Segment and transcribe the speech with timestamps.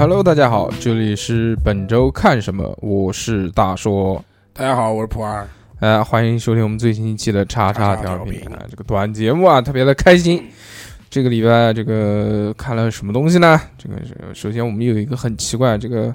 [0.00, 4.24] Hello，大家好，这里是本周看什么，我是大说。
[4.54, 5.46] 大家好，我是普二。
[5.80, 10.42] 呃，欢迎收听我们最新一期的叉叉调频啊，这个短节目啊，特别的开心。
[11.10, 13.60] 这个礼拜这个看了什么东西呢？
[13.76, 16.14] 这个是首先我们有一个很奇怪，这个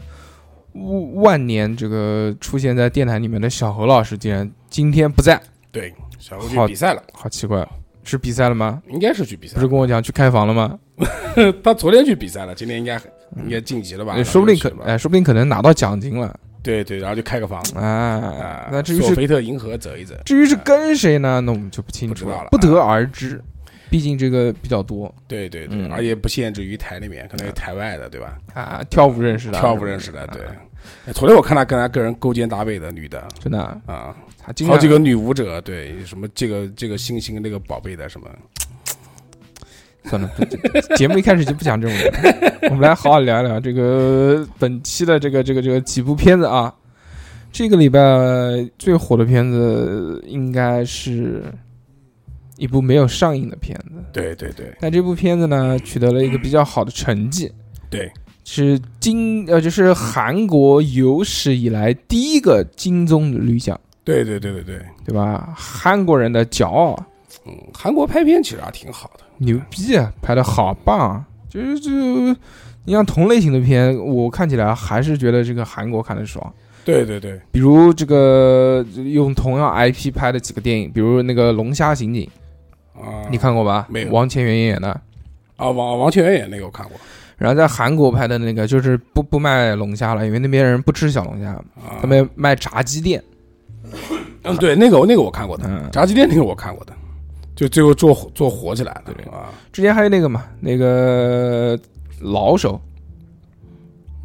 [0.73, 5.39] 万万年这个出现在电台里面的小何老师，竟然今天不在，
[5.71, 7.63] 对，小何好去比赛了，好奇怪，
[8.03, 8.81] 是比赛了吗？
[8.89, 10.75] 应该是去比赛不是跟我讲去开房了吗？
[11.63, 12.99] 他昨天去比赛了，今天应该
[13.43, 14.13] 应该晋级了吧？
[14.15, 18.69] 呃说不定可哎，说不定可能拿到奖金了对对，然后就开个房啊啊。。
[18.71, 20.15] 那至于是索菲特银河走一走。
[20.25, 21.41] 至于是跟谁呢？
[21.41, 23.41] 那我们就不清楚了不得而知。
[23.87, 28.37] 毕竟这个比较多对对对嗯，而且不限制于台里面，可能有台外的，对吧？
[28.53, 30.41] 啊，跳舞认识的，跳舞认识的，对。
[31.07, 34.15] 哎昨天我看他跟他个人勾肩搭背的女的真的啊，
[34.67, 38.27] 好几个女舞者，对，什么这个这个星星那个宝贝的什么，
[40.09, 42.11] 算了，不节目一开始就不讲这种人，
[42.69, 46.73] 我们来好好聊一聊这个本期的这个这个这个几部片子啊。
[47.51, 47.99] 这个礼拜
[48.77, 51.41] 最火的片子应该是
[52.57, 54.75] 一部没有上映的片子，对对对。
[54.81, 57.49] 但这部片子呢取得了一个比较好的成绩，
[57.89, 58.11] 对，
[58.43, 65.53] 是金呃就是韩国有史以来第一个金棕榈奖，对对对对对，对吧？
[65.55, 67.01] 韩国人的骄傲，
[67.45, 71.25] 嗯，韩国拍片其实还挺好的，牛逼啊，拍的好棒啊！
[71.49, 71.91] 就是就
[72.85, 76.53] 你像同类型的片，我看起来还是觉得这个韩国看的爽。
[76.83, 82.29] 对对对，比如这个用同样 IP 拍的几个电影，比如那个《龙虾刑警》，
[83.01, 83.87] 啊，你看过吧？
[83.89, 84.89] 没有王千源演的。
[85.55, 85.69] 啊？
[85.69, 86.95] 王王千源演那个我看过，
[87.37, 93.23] 然后在韩国拍的那个就是不不卖龙虾了，因为那边人不吃小龙虾，啊他们卖炸鸡店。
[94.43, 96.93] 嗯，对，那个那个我看过的，嗯，炸鸡店那个我看过的，
[97.55, 99.25] 就最后做做火起来的，对。
[99.31, 101.79] 啊，之前还有那个嘛，那个
[102.19, 102.79] 老手，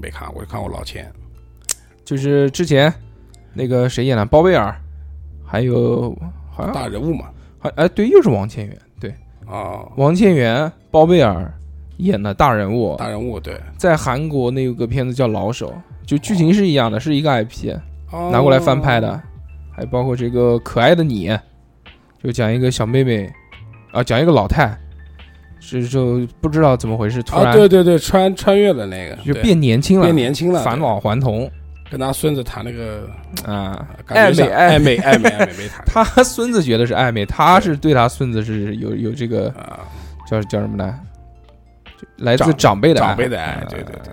[0.01, 1.11] 没看过，看过老千，
[2.05, 2.93] 就是之前
[3.55, 4.75] 那个谁演的包贝尔，
[5.45, 6.17] 还有
[6.51, 6.73] 好像。
[6.73, 7.27] 大人物嘛，
[7.59, 9.15] 还哎对，又是王千源，对，
[9.47, 11.53] 啊，王千源、包贝尔
[11.99, 15.71] 演的大人物，大人物对，在韩国那有个片子叫《老手》，
[16.07, 17.77] 就剧情是一样的，是一个 IP
[18.11, 18.31] 哦。
[18.33, 19.21] 拿过来翻拍的，
[19.71, 21.29] 还包括这个《可爱的你》，
[22.23, 23.31] 就讲一个小妹妹，
[23.93, 24.77] 啊，讲一个老太，
[25.59, 31.51] 是就不知道怎么回事，突啊，然对对对，穿穿越了那个，就变年轻了，变年轻了，返老还童，
[31.91, 33.09] 跟他孙子谈那个
[33.45, 39.81] 啊，暧昧暧昧暧昧暧昧没谈， 他孙子觉得是暧昧，他是对他孙子是有有这个啊，
[40.29, 40.95] 叫叫什么呢？
[42.19, 44.13] 来自长长辈的长辈的爱啊，对对对，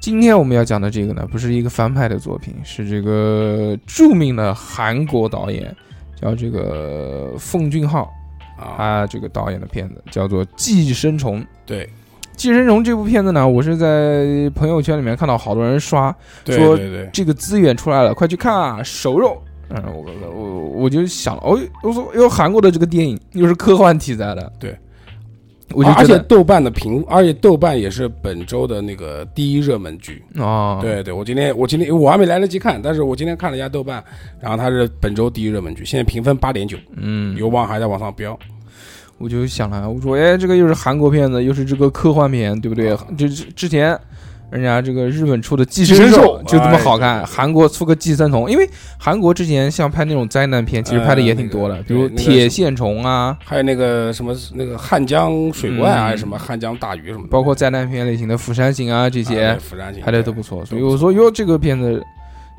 [0.00, 5.74] 今天我们要讲的这个呢，不是一个翻拍的作品，是这个著名的韩国导演，
[6.20, 8.02] 叫这个奉俊昊，
[8.58, 11.40] 啊，他这个导演的片子叫做《寄生虫》。
[11.64, 11.88] 《对
[12.34, 16.14] 寄生虫》这部片子呢，我是在朋友圈里面看到好多人刷，
[16.44, 16.78] 对说
[17.12, 19.40] 这个资源出来了，快去看啊，熟肉。
[19.70, 24.76] 嗯，我我我就想了，哦，我说哟，韩国的这个电影又是科幻题材的，对，而
[25.74, 30.22] 我就觉得且豆瓣的评，而且豆瓣也是本周的那个第一热门剧。
[30.36, 34.02] 哦，对对，我今天我今天我还没来得及看，但是我今天看了一下豆瓣，
[34.40, 38.38] 然后它是本周第一热门剧，现在评分八点九，嗯，有望还在往上飙。
[39.18, 43.06] 我就想了，我说，哎，这个又是韩国片子，又是这个科幻片，对不对啊？
[43.18, 43.98] 就之之前，
[44.50, 60.64] 人家这个日本出的《寄寄生兽兽》就这么好看，韩国出个《寄生虫》，因为韩国之前像拍那种灾难片，其实拍的也挺多的，呃比如铁线虫啊，还有那个什么那个汉江水怪啊，什么汉江大鱼什么，包括灾难片类型的《釜山行》啊这这些，釜山行拍的都不错。
[60.64, 62.02] 所以我说，哟，这个片子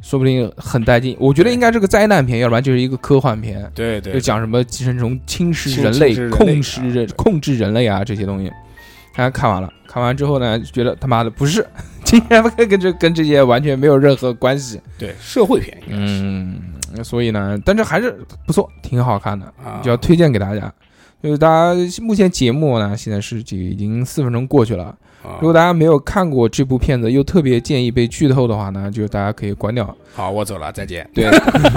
[0.03, 1.17] 说不定很带劲。
[1.19, 3.67] 我觉得应该是个灾难片，要不然就是一个科幻片。
[3.73, 8.51] 对对，就讲什么寄生虫侵蚀人类、控制控制人类啊这些东西。
[9.19, 11.67] 大家看完了，看完之后呢，就觉得他妈的不是，
[12.05, 14.79] 竟然跟跟这跟这些完全没有任何关系。
[14.97, 18.17] 对社会片应该是嗯，所以呢，但是还是
[18.47, 20.73] 不错，挺好看的，啊，就要推荐给大家。
[21.21, 24.97] 就是大家目前节目呢，现在是这个已经四分钟过去了。
[25.29, 29.95] 啊如果大家没有看过这部片子，又特别建议被剧透的话呢，就大家可以关掉。
[30.13, 31.07] 好，我走了，再见。
[31.13, 31.29] 对，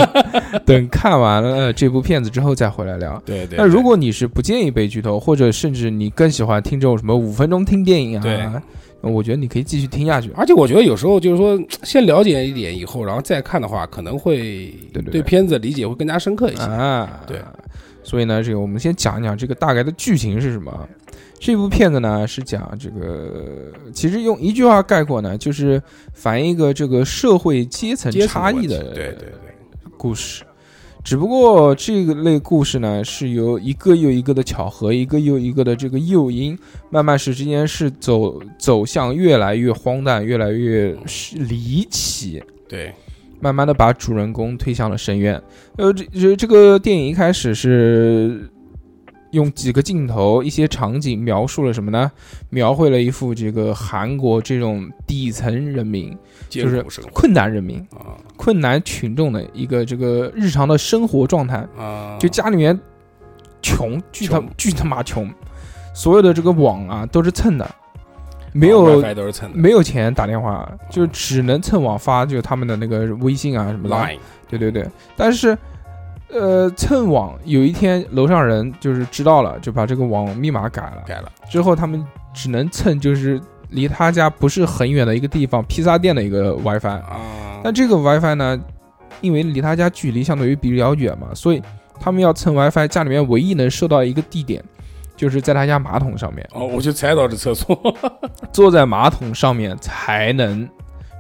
[0.67, 3.21] 等看完了这部片子之后再回来聊。
[3.25, 8.63] 对对，那如果你是不建议被剧透，或者甚至你更喜欢听这种什么五分钟听电影对啊，
[9.01, 10.31] 我觉得你可以继续听下去。
[10.37, 16.63] 而且我觉得有时候就是说，先了解一点以后，然后再看的话，可能会对对片子理解会更加深刻一些。
[16.63, 17.39] 啊，对。
[18.05, 20.89] 所以呢，这个我们先讲一讲这个大概的剧情是什么。
[21.43, 29.29] 这部片子呢是讲这个，其实用一句话概括呢，就是反映一个这个社会阶层差异的对对对，
[29.97, 30.45] 故事。
[31.03, 36.57] 只不过这个类故事呢，是由一个又一个的巧合，一个又一个的这个诱因，
[36.91, 42.95] 慢慢使这件事走走向越来越荒诞，越来越是离奇，对，
[43.41, 45.43] 慢慢的把主人公推向了深渊。
[45.77, 48.49] 呃，这这这个电影一开始是
[49.33, 52.11] 用几个镜头、一些场景描述了什么呢？
[52.51, 56.17] 描绘了一幅这个韩国这种底层人民、
[56.49, 56.83] 就是
[57.13, 61.67] 困难人民、啊困难群众的一个这个日常的生活状态。
[61.79, 62.79] 啊，就家里面
[63.63, 65.31] 穷，巨他巨他妈穷，
[65.95, 67.75] 所有的这个网啊都是蹭的，
[68.53, 69.03] 没有、
[69.55, 74.09] 没有钱打电话，就只能蹭网发，就他们的那个微信啊什么的。
[74.49, 74.87] 对对对，
[75.17, 75.57] 但是。
[76.33, 81.05] 呃，蹭网有一天楼上人就是知道了，就把这个网密码改了。
[81.07, 82.03] 改了，之后他们
[82.33, 86.89] 只能蹭就是离他家不是很远的一个地方披萨店的一个 WiFi。
[86.89, 88.59] 啊，但这个 WiFi 呢，
[89.21, 91.63] 因为离他家距离相对于比较远嘛，所以
[92.01, 94.65] 他们要蹭 WiFi，家里面唯一能收到一个地点，
[95.15, 97.79] 就是在他家马桶上面，哦，我就猜到这厕所
[98.53, 100.69] 坐在马桶上面才能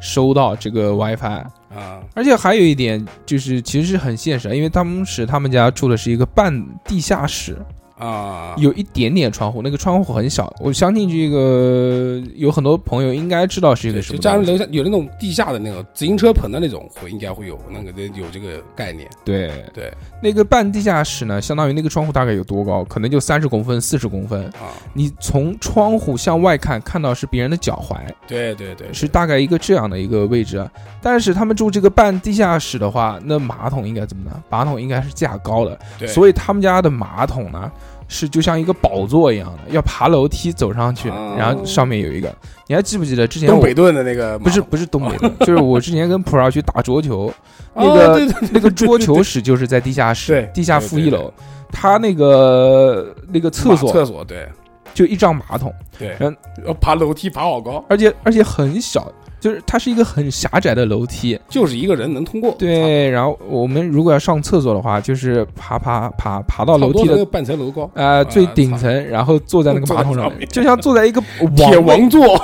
[0.02, 1.46] 收到这个 WiFi。
[1.74, 6.52] 啊，而且还有一点就是，其实是很现实，因为当时他们家住的是一个半
[6.84, 7.56] 地下室，
[8.02, 10.52] 啊，有一点点窗户，那个窗户很小。
[10.58, 14.18] 我相信这个有很多朋友应该知道是一个什么。
[14.18, 22.82] 就家里楼下有那种地下的那个自行车棚的那种，会应该会有那个有这个概念，对，对那个半地下室呢，相当于那个窗户大概有多高？
[22.84, 24.44] 可能就三十公分、四十公分。
[24.46, 27.96] 啊，你从窗户向外看，看到是别人的脚踝，
[28.26, 30.58] 对对对，是大概一个这样的一个位置。
[30.58, 30.68] 啊
[31.04, 34.42] 但是他们住这个半地下室的话，那马桶应该怎么呢？
[34.48, 37.70] 马桶应该是架高的，对，所以他们家的马桶呢
[38.12, 42.32] 是就像一个宝座一样的，要爬楼梯走上去，哦然后上面有一个。
[42.68, 47.32] 你还记不记得之前我东北盾的那个不是不是东北的， 就是我之前跟普洱去打桌球，
[47.74, 50.90] 那哦个那个桌球室就是在地下室对，地下对对对。
[50.90, 51.32] 负一楼。
[51.72, 54.46] 他那个那个厕所厕所对。
[54.94, 56.14] 就一张马桶，对。
[56.20, 56.36] 嗯，
[56.66, 59.10] 要爬楼梯爬好高，而且而且很小，
[59.42, 61.36] 就是它是一个很狭窄的楼梯。
[61.48, 71.20] 就是一个人能通过，对，然后我们如果要上厕所的话，就是爬爬爬爬到楼梯的半层楼高，呃最顶操层，然后坐在那个马桶上面，就像坐在一个
[71.56, 72.22] 铁王王座，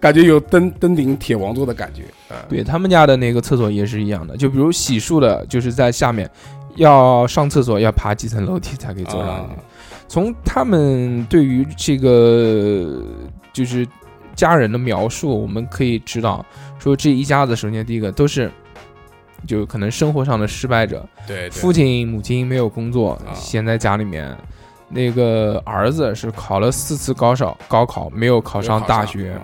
[0.00, 2.02] 感觉有登登顶铁王座的感觉，
[2.34, 6.28] 啊，对他们家的那个厕所也是一样的，就比如洗漱的，就是在下面，
[6.76, 9.52] 要上厕所要爬几层楼梯才可以坐上去。
[9.52, 9.56] 啊。
[10.08, 13.02] 从他们对于这个
[13.52, 13.86] 就是
[14.36, 16.46] 家人的描述，我们可以知道，
[16.78, 18.48] 说这一家子首先第一个都是。
[19.46, 24.36] 就可能生活上的失败者，对，对父亲母亲没有工作，啊闲在家里面。
[24.88, 29.32] 那个儿子是考了四次高考，高考没有考上大学。
[29.32, 29.42] 啊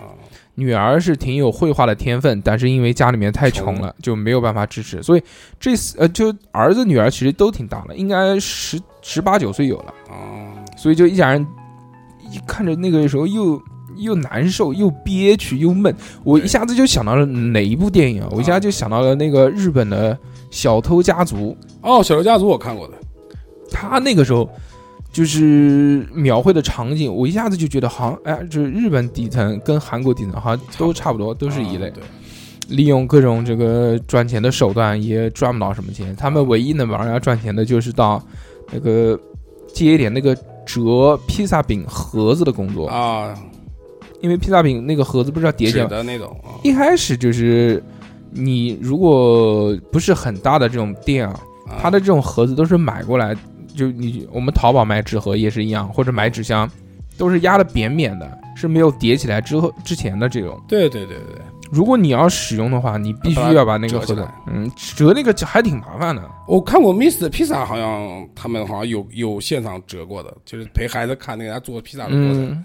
[0.54, 5.22] 女儿是挺有绘画的天分，但是因为家里面太穷了，就没有办法支持，所以
[5.58, 11.46] 这四呃，就儿子女儿其实都挺大了，应该十十八九岁有了，啊，所以就一家人
[12.30, 13.60] 一看着那个时候又
[13.96, 15.94] 又难受又憋屈又闷，
[16.24, 18.28] 我一下子就想到了哪一部电影啊？
[18.30, 20.14] 我一下就想到了那个日本的
[20.50, 22.94] 《小偷家族》，哦，小偷家族我看过的，
[23.70, 24.48] 他那个时候
[25.12, 31.92] 就是描绘的场景，我一下子就觉得好像哎，就是日本底层跟韩国底层好像都差不多，都是一类啊。
[31.94, 36.14] 对，利用各种这个赚钱的手段也赚不到什么钱。
[36.16, 38.22] 他们唯一能帮人家赚钱的就是到
[38.72, 39.18] 那个
[39.72, 40.34] 接一点那个
[40.64, 43.34] 折披萨饼盒子的工作，啊，
[44.22, 47.82] 因为披萨饼那个盒子不是要叠起来，的那种啊，一开始就是
[48.30, 51.38] 你如果不是很大的这种店啊，
[51.68, 51.76] 啊。
[51.80, 53.36] 它的这种盒子都是买过来，
[53.76, 56.70] 就你我们淘宝买纸盒也是一样，或者买纸箱，
[57.18, 60.58] 都是压的扁扁的，是没有叠起来之后之前的这种。
[60.66, 66.22] 对对对对对，如果你要使用的话，你必须要把那个盒子嗯，折那个还挺麻烦的。
[66.46, 72.64] 我看过 Miss 披萨，好像他们好像有有现场折过的，就是陪孩子看那个他做披萨的过程，嗯，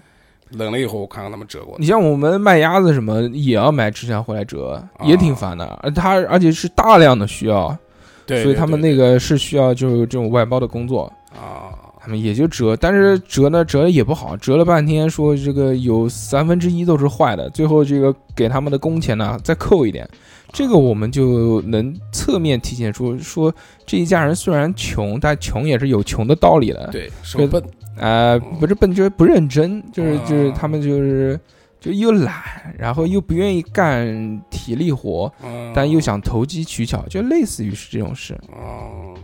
[0.50, 5.64] 冷了以后我看看他们折过你像我们卖鸭子什么也要买纸箱回来折，啊也挺烦的。
[5.82, 7.76] 而它而且是大量的需要，
[8.24, 11.12] 对，所以他们那个是需要就是这种外包的工作。
[11.30, 20.08] 啊，他们也就折，但是折呢折的也不好，折了半天说这个有三分之一都是坏的，最后这个给他们的工钱呢再扣一点，
[20.50, 23.54] 这个我们就能侧面体现出说
[23.86, 27.62] 这一家人虽然穷，但穷也是有穷的道理的。，对，手笨，
[27.98, 30.24] 呃，不是笨就是不认真，就是啊。
[30.26, 31.38] 就是他们就是
[31.80, 32.34] 就又懒，
[32.78, 38.38] 然后又不愿意干体力活，嗯但又想投机取巧，就类似于是这种事。
[38.52, 39.14] 哦，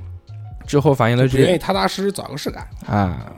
[0.67, 2.67] 之后反映了这不愿意踏踏实实找个事干。
[2.87, 3.33] 啊，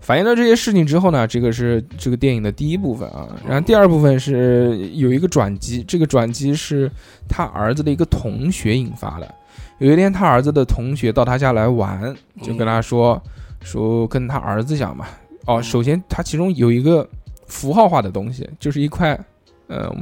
[0.00, 6.90] 反映了这些事情之后呢，这个是这个电影的第一部分啊，然后第二部分是有一个转机，这个转机是
[7.28, 9.34] 他儿子的一个同学引发的。
[9.78, 13.22] 有一天，他儿子的同学到他家来玩，就跟他说
[13.60, 15.06] 说跟他儿子讲嘛，
[15.46, 17.08] 哦，首先他其中有一个
[17.46, 19.18] 符号化的东西，就是一块
[19.66, 19.94] 呃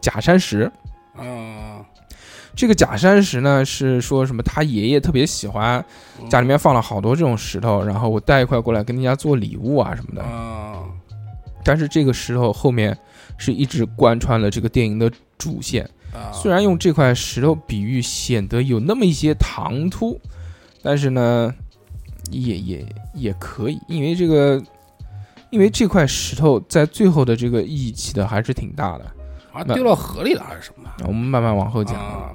[0.00, 0.70] 假山石。
[1.16, 1.84] 啊，
[2.56, 5.84] 这个假山石呢，是说什么他爷爷特别喜欢，
[6.28, 10.22] 家里面放了好多这种石头，然后我带一块过来跟人家做礼物啊什么的。
[10.22, 10.82] 啊，
[11.64, 12.96] 但是这个石头后面
[13.38, 20.20] 是一直贯穿了这个电影的主线，啊，虽然用这块石头比喻显得有那么一些唐突，
[20.82, 21.54] 但是呢，
[22.30, 24.62] 也也也可以，因为这个，
[25.50, 29.04] 因为这块石头在最后的这个意义起的还是挺大的。
[29.52, 30.90] 啊丢到河里了还是什么？
[31.06, 31.94] 我们慢慢往后讲。
[31.94, 32.32] 啊，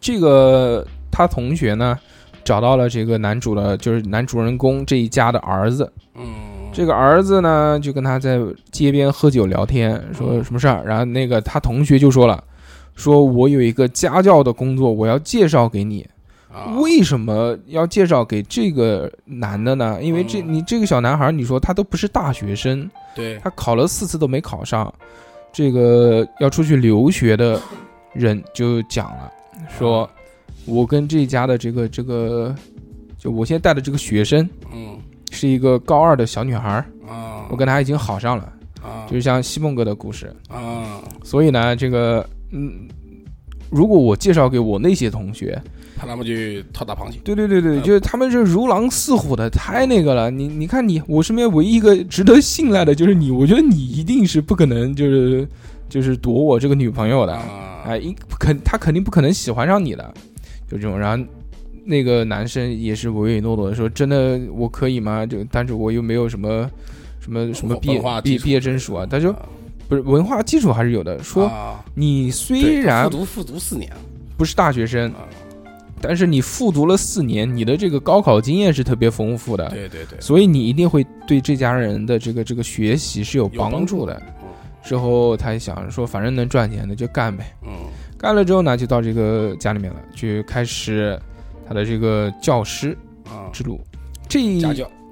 [0.00, 1.96] 这个他同学呢，
[2.42, 5.92] 找到了这个男主的，就是男主人公这一家的儿子。
[6.16, 6.24] 嗯，
[6.72, 8.40] 这个儿子呢，就跟他在
[8.72, 10.84] 街边喝酒聊天，说什么事儿。
[10.84, 12.42] 然后那个他同学就说了，
[12.96, 16.04] 说我有一个家教的工作，我要介绍给你。
[16.56, 16.78] 啊。
[16.80, 20.02] 为什么要介绍给这个男的呢？
[20.02, 20.54] 因为这嗯。
[20.54, 24.92] 你这个小男孩，你说他都不是大学生，对，他考了四次都没考上，
[25.52, 27.60] 这个要出去留学的
[28.14, 29.30] 人就讲了，
[29.78, 30.08] 说
[30.64, 32.54] 我跟这家的这个这个，
[33.18, 34.98] 就我现在带的这个学生嗯。
[35.32, 36.82] 是一个高二的小女孩
[37.50, 38.44] 我跟她已经好上了，
[38.80, 39.04] 啊。
[39.06, 40.34] 就是像西梦哥的故事。
[40.48, 42.88] 啊，所以呢，这个嗯，
[43.70, 45.60] 如果我介绍给我那些同学，
[45.96, 47.18] 怕他们去套大螃蟹。
[47.24, 50.30] 对对对对，嗯就是他们是如狼似虎的，太那个了。
[50.30, 55.48] 你你看你，我身边唯一一个值得信赖的就是你，我觉得你一定是不可能就是
[55.88, 60.14] 就是躲我这个女朋友的，啊哎，一肯他肯定不可能喜欢上你的，
[60.68, 60.98] 就这种。
[60.98, 61.24] 然后
[61.84, 65.24] 那个男生也是唯唯诺诺的说：“真的我可以吗？
[65.24, 66.68] 就但是我又没有什么
[67.20, 69.48] 什么什么毕业毕毕业证书啊。”他说啊
[69.88, 71.22] ：“不是文化基础还是有的。
[71.22, 73.90] 说啊你虽对然复读复读四年
[74.36, 75.26] 不是大学生，啊，
[76.00, 84.20] 但是你复读了四年，你的这个高考经验是特别丰富的。”对对对，所以你一定会对这家人的这个这个学习是有有帮助的。
[84.84, 87.44] 之后他想说，反正能赚钱的就干呗。
[87.62, 87.70] 嗯
[88.18, 91.18] 干了之后呢，就到这个家里面了，就开始
[91.68, 93.78] 他的这个教师啊，之路。
[94.28, 94.62] 这一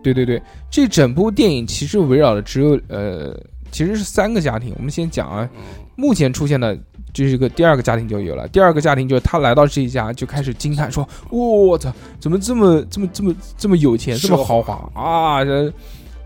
[0.02, 3.38] 对对对，这整部电影其实围绕的只有呃，
[3.74, 4.72] 其实是三个家庭。
[4.76, 5.62] 我们先讲啊，嗯
[5.96, 6.78] 目前出现的
[7.12, 8.46] 这是个第二个家庭就有了。
[8.48, 15.72] 第二个家庭就是他来到这一家就开始惊叹说：“我操，怎么这么这么这么这么有钱，这么豪华啊！”这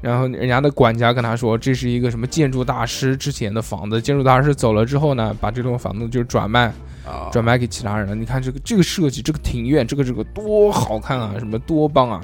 [0.01, 6.73] 然后人家的管家跟他说，这是一个什么建筑大师之前的房子，建筑大师走了之后呢，把这栋房子就转卖，
[7.05, 8.15] 啊，转卖给其他人了。
[8.15, 12.21] 你看这个这个设计，这个庭院，这个这个多好看啊，什么多棒啊！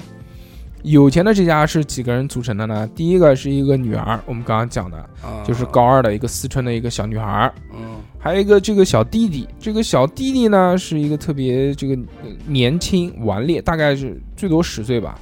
[0.85, 2.87] 有钱的这家是几个人组成的呢？
[2.95, 9.47] 第一个是一个女儿，我们刚刚讲的，啊就是高二的一个四川的一个小女孩儿，嗯还有一个这个小弟弟。
[9.59, 15.19] 这个小弟弟呢是一个特别这个呃年轻顽劣，大概是最多十岁吧，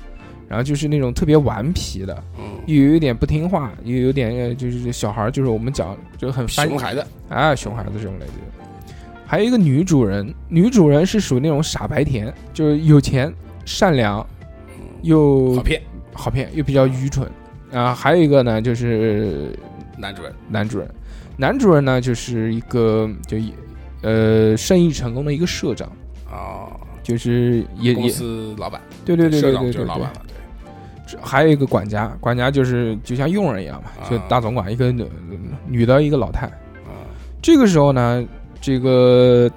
[0.50, 8.34] 然后就是那种特别顽皮的，嗯，又有一点不听话，又有点呃就是小孩儿，就是我们讲就很翻熊孩子啊熊孩子这种类的。
[9.26, 13.34] 还有一个女主人，女主人是属于那种傻白甜，就是有钱、
[13.66, 14.26] 善良
[15.04, 15.82] 又好骗。
[16.14, 17.30] 好骗，又比较愚蠢。
[17.72, 19.58] 啊，还有一个呢，就是
[19.98, 20.34] 男主人。
[20.48, 20.88] 男主人，
[21.38, 23.38] 男主人呢就是一个就
[24.04, 25.92] 呃生意成功的一个社长，
[26.30, 26.70] 啊，
[27.02, 30.22] 就是也公也司老板，对对对对对就是老板，了，
[31.08, 34.26] 对，还有一个管家，管家就是就像佣人一样嘛，就啊。
[34.30, 35.04] 大总管，一个女
[35.68, 36.46] 女的，一个老太。
[36.46, 36.94] 啊。
[37.42, 38.24] 这个时候呢，
[38.62, 39.50] 这个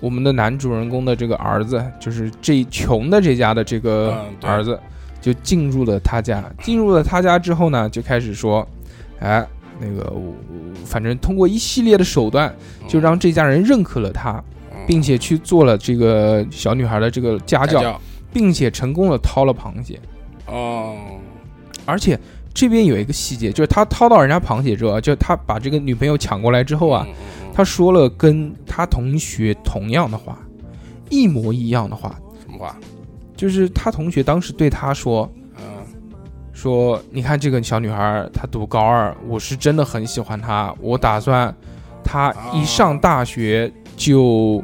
[0.00, 4.78] 我们的男主人公的这个儿子，就是这穷的这家的这个儿子，
[5.20, 6.42] 就进入了他家。
[6.62, 8.66] 进入了他家之后呢，就开始说，
[9.20, 9.46] 哎，
[9.78, 10.34] 那个我
[10.84, 12.54] 反正通过一系列的手段，
[12.88, 14.42] 就让这家人认可了他，
[14.72, 14.78] 嗯。
[14.86, 18.00] 并且去做了这个小女孩的这个家教，
[18.32, 20.00] 并且成功的掏了螃蟹。
[20.46, 20.96] 哦，
[21.84, 22.18] 而且
[22.52, 27.06] 这边有一个细节，就是他掏到人家螃蟹之后啊，就他把这个女朋友抢过来之后啊，
[27.52, 30.38] 他说了跟他同学同样的话，
[31.08, 32.76] 一模一样的话，什么话？
[33.36, 35.62] 就是他同学当时对他说嗯
[36.52, 41.54] 说，你看这个小女孩，她读高二，我是真的很喜欢她，我打算
[42.04, 44.62] 她一上大学就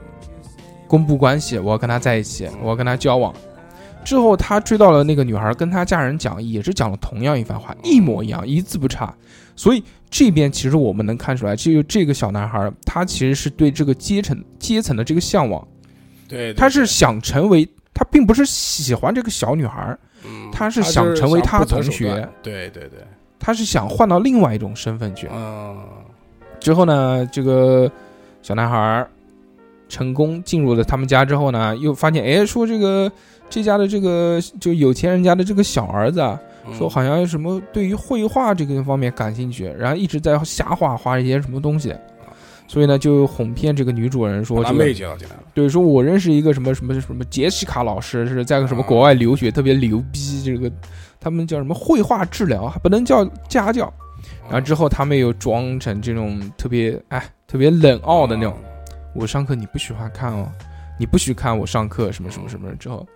[0.87, 3.35] 公布关系，我要跟她在一起，我要跟她交往。
[4.07, 9.13] 之后，他追到了那个女孩，跟他家人讲，也是讲了同样一番话，一模一样，一字不差。
[9.57, 15.67] 所以这边其实我们能看出来，这个这个小男孩，他其实是对这个阶层阶层的这个向往，
[16.29, 23.01] 对，他是想成为，他并不是喜欢这个小女孩，嗯，他是是想成为他同学对对对，
[23.41, 25.29] 他是想换到另外一种身份去。
[25.33, 25.77] 嗯
[26.61, 27.91] 之后呢，这个
[28.43, 29.07] 小男孩
[29.89, 33.11] 成功进入了他们家之后呢，又发现，哎，说这个
[33.49, 41.95] 这家的这个就有钱人家的这个小儿子啊，嗯说好像什么对于绘画这个方面感兴趣，然后一直在瞎画画一些什么东西，
[42.67, 44.95] 所以呢，就哄骗这个女主人说把他妹这个。
[44.95, 50.43] 介绍进来了，对，说我认识一个什么什么什么杰西卡老师，是在个什么啊国外留学，特别牛逼。
[50.45, 50.71] 这个
[51.21, 53.93] 他们叫什么绘画治疗，还不能叫家教。
[54.45, 58.55] 然后之后他们又装成这种特别哎特别冷傲的那种，
[59.15, 60.51] 我上课你不喜欢看哦，
[60.99, 62.75] 你不许看我上课什么什么什么。
[62.75, 63.07] 之后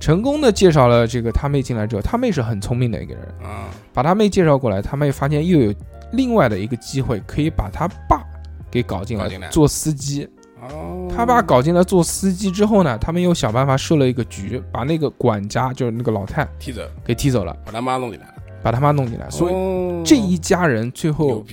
[0.00, 5.74] 成功的介绍了这个他妹进来之后，他妹是很聪明的一个人，啊，把他妹介绍过来，他妹发现又有
[6.12, 8.24] 另外的一个机会可以把他爸
[8.70, 10.28] 给搞进来做司机。
[10.62, 18.26] 哦，他爸搞进来做司机之后呢，他们又想办法设了一个局，把那个管家就是那个老太踢走，给踢走了，把他妈弄进来。
[18.26, 21.44] 了，把他妈弄进来，所以以这一家人最牛后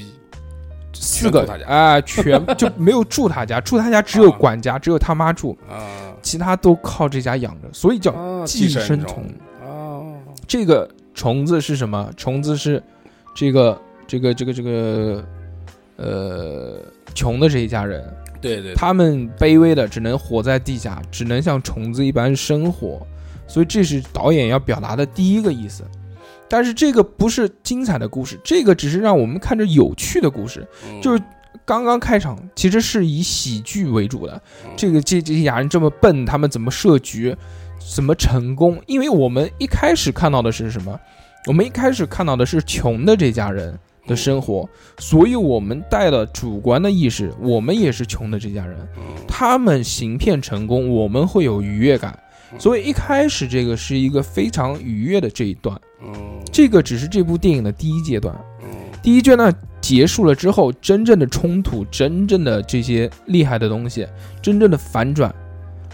[1.00, 5.78] 逼，四个啊、全 就没有住他家，住他家只有管家，只有他妈住，啊。
[6.24, 9.24] 其他都靠这家养着，所以叫啊寄生生虫。
[9.64, 10.14] 哦，
[10.46, 12.12] 这个虫子是什么？
[12.18, 12.84] 虫子是
[13.34, 15.24] 这个这个这个这个
[15.96, 16.82] 呃
[17.14, 18.04] 穷的这一家人，
[18.42, 23.06] 对对，他们卑微的只能活在地下，只能像虫子一般生活，
[23.48, 25.84] 所以这是导演要表达的第一个意思。
[26.50, 30.66] 但是这个不是精彩的故事，这个只是让我们看着有趣的故事。
[30.86, 31.22] 嗯就是
[31.66, 37.36] 刚刚开场其实是以喜剧为主的，嗯这个这这些雅人这么笨，他们怎么设局，
[37.94, 38.82] 怎么成功？
[38.86, 40.98] 因为我们一开始看到的是什么？
[41.48, 48.78] 我们一开始看到的是穷的这家人的生活，所以我们带了主观的意识，我们也是穷的这家人。
[48.98, 52.18] 嗯他们行骗成功，我们会有愉悦感。
[52.58, 56.14] 所以一开始这个是一个非常愉悦的这一段，嗯
[56.52, 58.36] 这个只是这部电影的第一阶段。
[58.62, 58.68] 嗯
[59.04, 64.06] 第一阶段结束了之后，真正的冲突，真正的这些厉害的东西，
[64.42, 65.34] 真正的反转，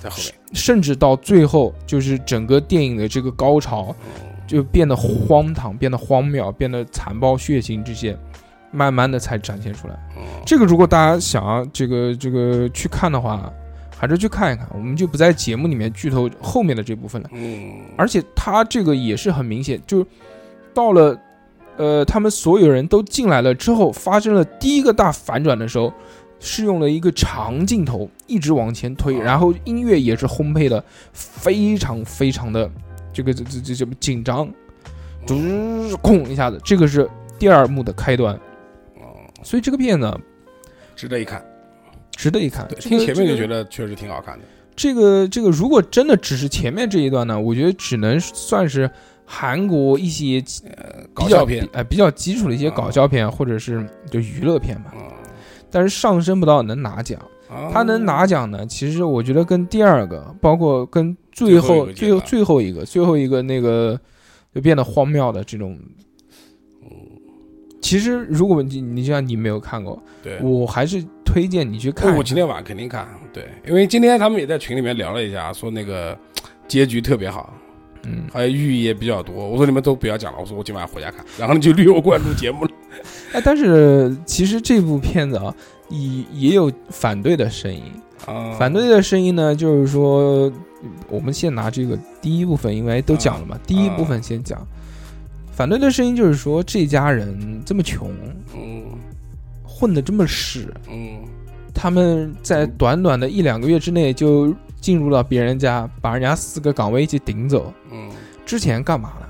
[0.01, 8.17] 在后面，甚至到最后，就是整个电影的这个高潮，嗯就变得荒唐，变得荒谬，变得残暴血腥，这些
[8.71, 9.93] 慢慢的才展现出来。
[10.17, 13.51] 嗯这个如果大家想要这个这个去看的话，
[14.03, 17.29] 还是去看一看，我们就不在节目里面剧透后面的这部分了。
[17.31, 20.05] 嗯，而且他这个也是很明显，就
[20.73, 21.17] 到了
[21.77, 25.93] 呃，他们所有人都进来了之后，发生了第一个大反转的时候，
[26.37, 32.69] 是用了一个长镜头一直往前推，啊然后音乐也是烘焙的非常非常的
[33.13, 34.51] 这个这这这这么紧张，
[35.25, 38.35] 嘟空一下子，这个是第二幕的开端，
[38.97, 40.19] 哦，所以这个片呢
[40.93, 41.41] 值得一看。
[42.15, 42.67] 值得一看。
[42.67, 44.45] 对，听前面就觉得确实挺好看的。
[44.75, 48.89] 这个这个，如果真的只是前面这一段呢，我觉得只能算是
[49.23, 50.43] 韩国一些
[50.77, 54.91] 呃，搞笑片，哎、比较基础的一些啊搞笑片，或者是就娱乐片吧。
[54.95, 55.01] 嗯，
[55.69, 63.99] 但是上升不到能拿奖，啊他能拿奖呢，其实我觉得跟第二个，包括跟最后最后最后一个最后一个最后一个那个
[64.55, 65.77] 就变得荒谬的这种。
[67.79, 72.23] 其实，如果你你就像你没有看过，对，我还是推荐你去看哦我。
[72.23, 76.15] 今天晚上肯定看，对，因为今天他们也在群里面聊了一下，说那个
[76.67, 77.51] 结局特别好，
[78.03, 79.33] 嗯，还有寓意也比较多。
[79.49, 82.71] 我说你们都不要讲了，我说我今晚回家看，然后你就略我过来录节目了。
[83.33, 85.51] 哎，但是其实这部片子啊，
[85.89, 87.81] 也也有反对的声音。
[88.27, 90.53] 啊，反对的声音呢，就是说，
[91.09, 94.63] 我们先拿这个第一部分，因为都讲了嘛，第一部分先讲。
[95.51, 98.11] 反对的声音就是说，这家人这么穷，
[98.55, 98.83] 嗯
[99.83, 101.19] 混的这么屎，嗯
[101.73, 107.73] 他们在短短的一两个月之内就进入了别人家，把人家四个岗位一起顶走。
[107.91, 108.09] 嗯，
[108.45, 109.27] 之前干嘛了？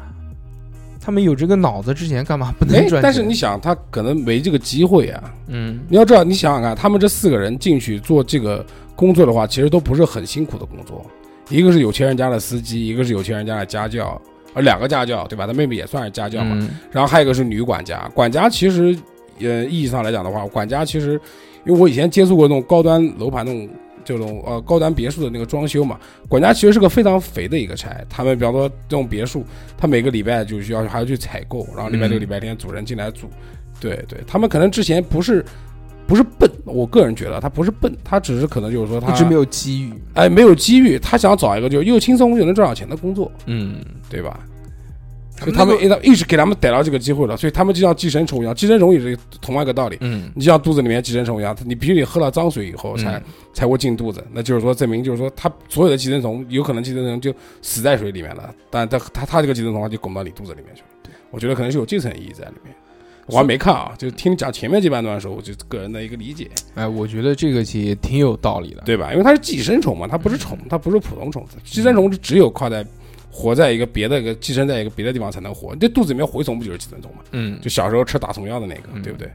[1.01, 5.33] 他们有这个脑子，之前干嘛不能哎赚？，但是你想，他可能没这个机会啊。
[5.47, 8.63] 嗯，你要知道，你想想看，他们这四个人进去做这个
[8.95, 11.03] 工作的话，其实都不是很辛苦的工作。
[11.49, 14.21] 一个是有钱人家的司机，一个是有钱人家的家教，
[14.53, 15.47] 呃，两个家教，对吧？
[15.47, 16.55] 他妹妹也算是家教嘛。
[16.59, 18.95] 嗯然后还有一个是女管家，管家其实，
[19.39, 21.13] 呃，意义上来讲的话，管家其实，
[21.65, 23.69] 因为我以前接触过那种高端楼盘那种
[24.05, 27.89] 这种呃高端别墅的那个装修嘛，管家其实是个非常肥的一个差。
[28.09, 29.45] 他们比方说这种别墅，
[29.77, 33.29] 他每个礼拜就需要还要去采购，然后礼拜六、嗯礼拜天主人进来住。
[33.79, 35.43] 对对，他们可能之前不是
[36.05, 39.93] 不是笨，我个人觉得他不是笨，他只是可能就是说他一直没有机遇。
[40.13, 43.77] 哎没有机遇，他想找一个就又轻松又能赚到钱的工作，嗯，
[44.09, 44.39] 对吧？
[45.39, 49.97] 所以他们一直一直给他们逮到这个机会了，所以他们就像寄生虫一样，寄生虫也是同样一个道理。
[50.01, 60.87] 嗯你就像肚子里面寄生虫一样，你必须得喝了脏水以后才、嗯才会进肚子，那就是说证明就是说它所有的寄生虫有可能寄生虫就死在水里面了，但它它它这个寄生虫就拱到你肚子里面去了。
[61.29, 62.73] 我觉得可能是有这层意义在里面。
[63.25, 68.81] 我还没看啊，就听你讲前面这半段的时候，我就个人的一个理解，哎，我觉得这个也挺有道理的。
[68.85, 69.11] 对吧？
[69.13, 71.55] 因为它是寄生虫嘛，它不是虫，它不是普通虫子。
[71.63, 72.85] 寄生虫是只有靠在
[73.35, 75.73] 活在一个别的一个寄生在一个别的地方才能活。
[75.73, 77.17] 你这肚子里面蛔虫不就是寄生虫吗？
[77.31, 79.27] 嗯，就小时候吃打虫药的那个，嗯对不对？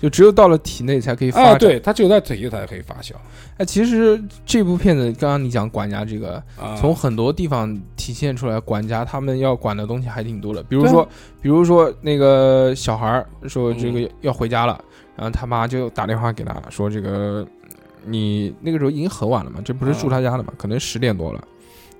[0.00, 3.12] 就只有到了体内才可以发啊，对，它只有在体内才可以发酵。
[3.56, 10.62] 哎，其实这部片子刚刚你讲管家这个，啊，从很多地方体现出来，管家他们要管的东西还挺多的。
[10.64, 11.08] 比如说，
[11.40, 14.78] 比如说那个小孩儿说这嗯个要回家了，
[15.16, 17.46] 然后他妈就打电话给他说这个。
[18.06, 21.42] 你那个时候已经很晚了嘛，这不是住他家的嘛，可能十点多了，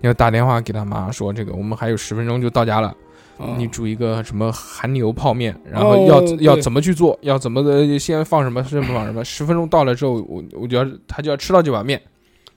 [0.07, 2.95] 要打电话给他妈说这个我们还有十分钟就到家了，
[3.39, 12.01] 嗯你煮一个什么韩牛泡面，然后要、哦对要怎么去做，要怎么的，先放什么，先放什么，十分钟到了之后，我我就要他就要吃到这碗面，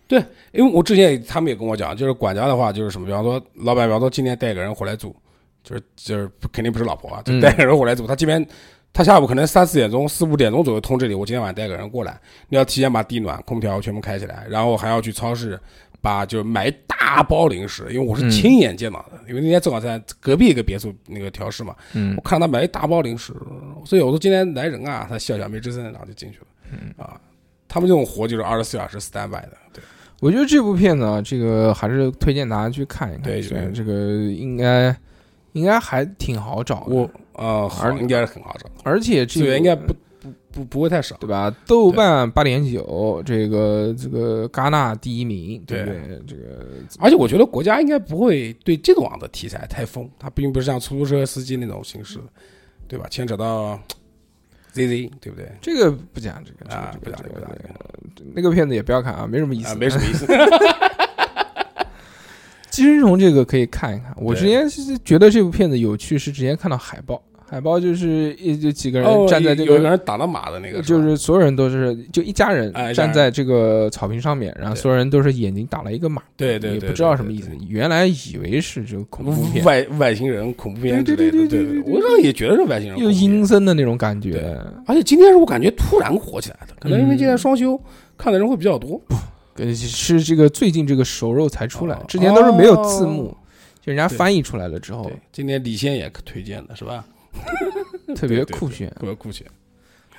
[0.07, 5.15] 对因为我之前也他们也跟我讲，就是管家的话就是什么，比方说老板，比方说今天带个人回来住，
[5.63, 8.45] 就是就是不肯定不是老婆啊，就嗯带个人回来住，他这边
[8.93, 15.59] 他下午可能三四点钟、四五点钟左右通知你，我今天晚上带个人过来，你要提前把地暖、空调全部开起来，然后还要去超市
[16.01, 18.29] 把就是买一大包零食，因为我是嗯。
[18.29, 22.15] 亲眼见到的，因为那天正好在隔壁一个别墅那个调试嘛，嗯。
[22.15, 23.33] 我看他买一大包零食，
[23.85, 26.93] 所以我说今天来人啊，他笑笑没吱声，然后就进去了，嗯。
[26.97, 27.19] 啊。
[27.69, 29.83] 他们这种活就是二十四小时 stand by 的，对，
[30.21, 33.23] 我觉得这部片子啊，这个还是推荐大家去看一看。
[33.23, 33.69] 对对。
[33.73, 34.95] 这个应该
[35.51, 39.93] 应该还挺好找的，我呃，好，而应该是很好找，而且这个应该不
[40.51, 41.15] 不不不会太少。
[41.17, 41.55] 对吧？
[41.65, 46.21] 豆瓣八点九，这个这个戛纳第一名，对不对对？
[46.27, 46.65] 这个
[46.99, 52.19] 而且我觉得国家应该不会对这种样的题材太疯，它并不是像出租车司机那种形式，
[52.87, 53.05] 对吧？
[53.09, 53.79] 牵扯到
[54.73, 55.51] ZZ，对不对？
[55.61, 57.49] 这个不讲这个啊，不讲这个，不讲
[58.15, 60.27] 这个那个片子也不要看啊，没什么意思，啊，没什么意思。
[62.69, 64.13] 寄生虫这个可以看一看。
[64.17, 69.73] 我之前是觉得这部片子有趣，是之前看到海报，海报就是一就几个人哦，站在这个。
[69.73, 77.49] 有人打了马的那个，就是是所有人都是就一家人站在这个草坪上面，然后所有人都是眼睛打了一个马，对对对，也不知道什么意思。
[77.69, 81.83] 原来以为是这个恐怖片，外外星人恐怖片之类的，对对对对对对。
[81.83, 87.17] 对我让也觉得是外星人又阴森的那种感觉，而且今天是我感觉突然火起来的，可能因为嗯。
[87.17, 87.79] 今天双休，
[88.17, 89.01] 看的人会比较多。
[89.55, 93.37] 呃是这个最近这个熟肉才出来哦，之前都是没有字幕哦，
[93.81, 97.03] 就人家翻译出来了之后，，今天李现也推荐的是吧？
[98.15, 98.89] 特别酷炫。
[98.99, 99.45] 特别酷炫。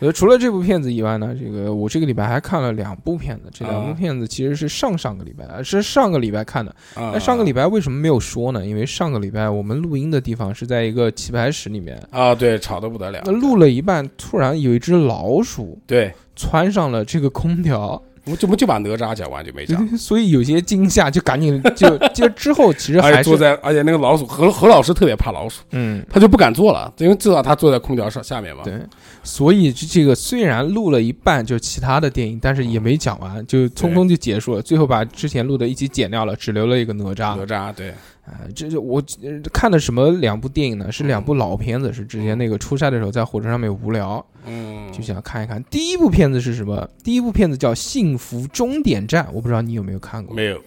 [0.01, 6.71] 呃，除了这部片子以外呢，这个我这个礼拜还看了两部片子，这两部啊片子其实是上上个礼拜，呃是上个礼拜看的。
[6.95, 8.65] 啊那上个礼拜为什么没有说呢？
[8.65, 13.33] 因为上个礼拜我们录音的地方是在一个棋牌室里面，啊，对，吵得不得了那。
[13.33, 19.87] 录了一半，突然有一只老鼠对，窜上了这个空调，我们就我就把哪吒讲完就没讲。
[19.97, 26.05] 所以有些惊吓，就赶紧就就之后其实还是坐在，而且那个老鼠何何老师特别怕老鼠，嗯。
[26.11, 28.63] 他就不敢坐了，因为至少他坐在空调上下面嘛。
[28.65, 28.75] 对，
[29.23, 34.61] 所以这这个虽然录了一半，就其他的电影，但是也没讲完，就匆匆就结束了。
[34.61, 37.37] 最后把之前录的一集剪掉了，只留了一个哪吒。
[37.37, 37.95] 哪吒对，
[38.29, 40.93] 啊，这就我呃看的什么两部电影呢？
[40.93, 45.63] 是两部老片子，是之前那个出差的时候在火车上面无聊，嗯，就想看一看。
[45.65, 46.89] 第一部片子是什么？
[47.03, 50.37] 第一部片子叫《幸福终点站》，我不知道你有没有看过。
[50.37, 50.61] 没有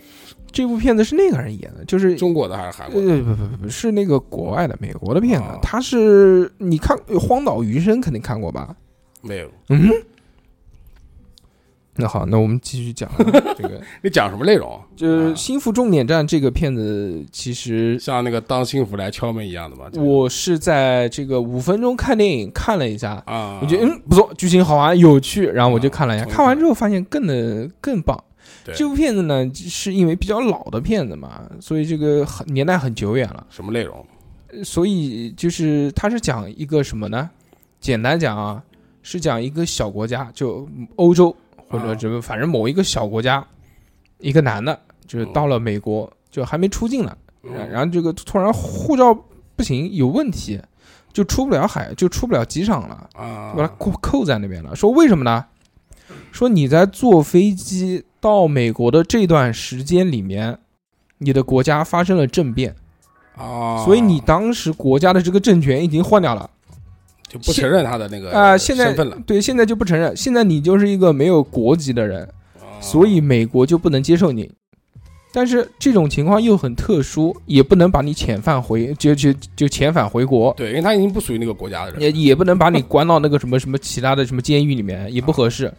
[0.52, 3.08] 这部片子是那个人演的，就是中国的还是韩国的？
[3.14, 8.76] 呃不不不不是那个国外的美国的片子哦，他是你看《荒岛余生》肯定看过吧？
[9.22, 9.50] 没有。
[9.70, 9.90] 嗯，
[12.02, 13.16] 那好，那我们继续讲啊
[13.58, 14.80] 这个，你讲什么内容？
[14.96, 19.90] 就是啊《幸福终点站》这个片子，其实像那个当幸福来敲门一样的吧？
[20.02, 28.22] 我是在这个五分钟看电影看了一下，啊，我觉得嗯不错，剧情好玩有趣，然后我就看了一下，啊看完之后发现更的更棒。
[28.66, 34.06] 对这部片子呢，是因为比较老的片子嘛，所以这个很年代很久远了，什么内容？
[34.54, 37.30] 呃所以就是它是讲一个什么呢？
[37.80, 38.62] 简单讲啊，
[39.02, 41.34] 是讲一个小国家，就欧洲
[41.72, 43.46] 或者啊这个反正某一个小国家，
[44.20, 49.18] 一个男的，就是到了美国，就还没出境呢，然然后这个突然护照
[49.56, 50.62] 不行，有问题，
[51.14, 54.76] 就出不了海，就出不了机场了，就，把他扣扣在那边了。
[54.76, 55.46] 说为什么呢？
[56.32, 60.58] 说你在坐飞机到美国的这段时间里面，
[61.20, 62.76] 你的国家发生了政变，
[63.36, 66.50] 啊，所以你当时国家的这个政权已经换掉了
[67.32, 72.24] 就不承认他的那个啊、现在身份了，对，现在就不承认，现在你就是一个没有国籍的人，
[72.60, 74.52] 啊所以美国就不能接受你。
[75.34, 82.02] 但是这种情况又很特殊，也不能把你遣返回，就就就遣返回国，对，因为他已经不属于那个国家的人。
[82.02, 85.74] 也也不能把你关到那个什么什么其他的什么监狱里面，也不合适。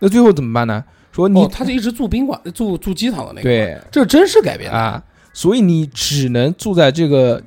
[0.00, 0.82] 那最后怎么办呢？
[1.12, 4.72] 说你、哦，他就一直住宾馆，住住机场的那个。，对这真是改变。
[4.72, 5.00] 啊，
[5.32, 7.40] 所以你只能住在这个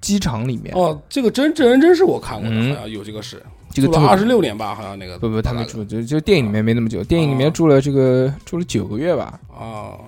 [0.00, 0.74] 机场里面。
[0.74, 3.42] 哦，这个真真人真是我看过的，嗯好像有这个事。
[3.72, 9.38] 这个住了二十六年吧，好像那个不不，他大概没住，就就电影里面没那么久，电影里面住了这个住了九个月吧。
[9.48, 10.00] 哦，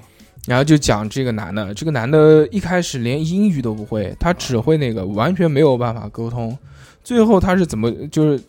[0.49, 6.59] 然后就讲这个男的，这个男的一开始连英语都不会，他只会那个，完全没有办法沟通。
[7.05, 8.43] 最后他是怎么就是，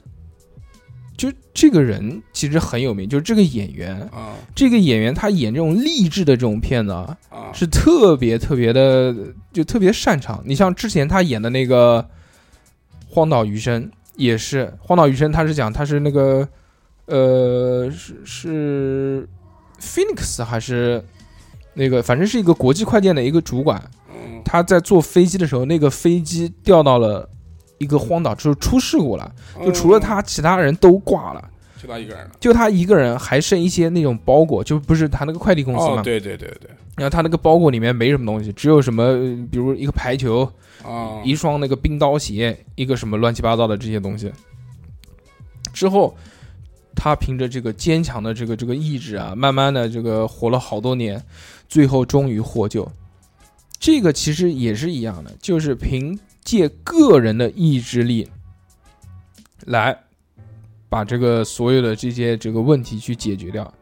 [1.24, 4.34] 就这个人其实很有名，就是这个演员，啊。
[4.54, 9.16] 这个演员他演这种励志的这种片子啊，啊，是特别特别的，
[9.54, 10.44] 就特别擅长。
[10.46, 12.04] 你像之前他演的那个
[13.08, 13.82] 《荒岛余生》，
[14.18, 16.46] 也是《荒岛余生》，他是讲他是那个
[17.06, 19.30] 呃是是
[19.80, 21.02] Phoenix 还是
[21.74, 24.42] 那个，反正是一个国际快件的一个主管，嗯。
[24.44, 27.30] 他在坐飞机的时候，那个飞机掉到了
[27.78, 29.34] 一个荒岛，就是出事故了，
[29.64, 31.42] 就除了他，其他人都挂了。
[31.44, 31.50] 嗯
[31.84, 32.32] 就他一个人了。
[32.40, 40.50] 就他一个人，还剩一些那种包裹，就不是他那个快递公司嘛，哦，对对对对，然后他那个包裹里面没什么东西，只有什么，呃比如一个排球，
[40.82, 44.32] 啊，一双那个冰刀鞋，一个什么乱七八糟的这些东西。
[45.74, 46.16] 之后，
[46.96, 51.22] 他凭着这个坚强的这个这个意志啊，慢慢的这个活了好多年，
[51.68, 52.90] 最后终于获救。
[53.78, 58.28] 这个其实也是一样的，就是凭借个人的意志力
[59.66, 59.98] 来
[60.90, 63.74] 把这个所有的这些这个问题去解决掉。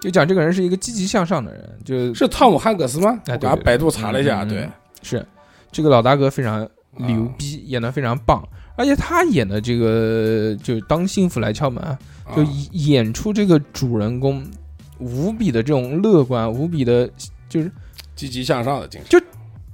[0.00, 3.20] 就讲这个人是一个积极向上的人，就是汤姆汉克斯吗？
[3.26, 4.68] 哎对百度查了一下，对，
[5.00, 5.24] 是
[5.70, 8.42] 这个老大哥非常牛逼，演的非常棒，
[8.74, 11.96] 而且他演的这个就当幸福来敲门啊，
[12.34, 14.44] 就啊演出这个主人公
[14.98, 17.08] 无比的这种乐观，无比的，
[17.48, 17.70] 就是
[18.16, 19.22] 积极向上的精神。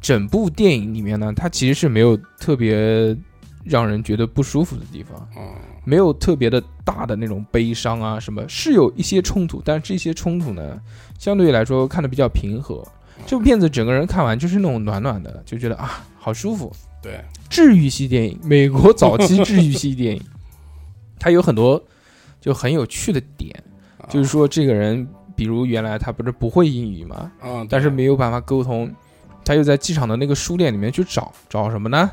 [0.01, 3.17] 整部电影里面呢，它其实是没有特别
[3.65, 5.43] 让人觉得不舒服的地方，嗯，
[5.85, 10.81] 没有特别的大的那种悲伤啊什么，是有一些冲突，但是这些冲突呢，
[11.19, 12.87] 相对来说看的比较平和。
[13.27, 20.23] 这部片子整个人看完就是那种暖暖的，就觉得啊好舒服，对，治愈系电影，美国早期治愈系电影，
[21.19, 21.83] 它有很多
[22.41, 23.53] 就很有趣的点，
[23.99, 28.89] 啊就是说这个人，比如原来他不是不会英语嘛，嗯，但是没有办法沟通，
[29.49, 32.11] 他又在机场的那个书店里面去找找什么呢？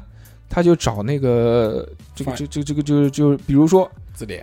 [0.50, 4.41] 他就找那个这个翻这这这个就就比如说字典。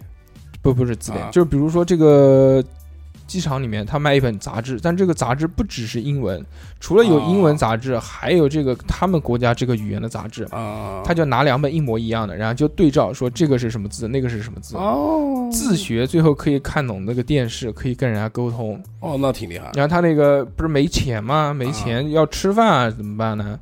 [0.60, 1.30] 不不是字典，啊。
[1.30, 2.62] 就是比如说这个
[3.32, 6.44] 机场里面他卖一本杂志，但这个杂志不只是英文，
[6.80, 10.44] 除了有英文哦杂志，还有这个他们国家这个语言的杂志。
[10.50, 18.78] 啊，他就拿两本一模一样的，然后就对照说这个是什么字，那个是什么字，哦自学最后可以看懂那个电视，可以跟人家沟通。
[19.00, 19.70] 哦，那挺厉害。
[19.72, 21.54] 然后他那个不是没钱吗？
[21.54, 23.58] 没钱要吃饭啊，怎么办呢？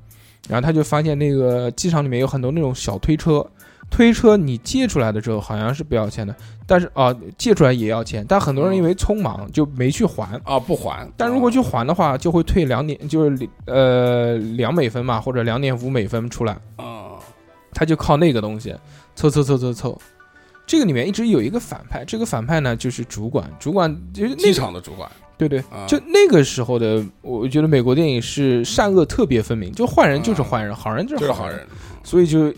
[0.49, 3.47] 然后他就发现那个机场里面有很多那种小推车，
[3.89, 6.35] 推车你借出来的时候好像是不要钱的，
[6.71, 10.41] 但是啊借出来也要钱，但很多人因为匆忙就没去还。
[10.45, 11.05] 啊，不还。
[11.17, 16.53] 但如果去还的话，就会退两点，就是呃两美分嘛，或者两点五美分出来。
[16.77, 17.19] 啊，
[17.75, 18.73] 他就靠那个东西
[19.17, 20.01] 凑凑凑凑凑。
[20.65, 31.67] 这个里面一直有一个反派，这个反派呢就是主管，主管就是那机场的主管对对，啊，就那个时候的，我觉得美国电影是善恶特别分明，就坏人就是坏人，好人就是好人。
[32.05, 32.53] 所以就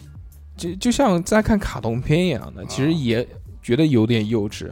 [0.55, 3.27] 就就像在看卡通片一样的，其实也
[3.63, 4.71] 觉得有点幼稚。